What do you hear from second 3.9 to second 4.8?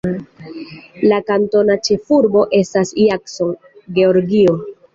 Georgio.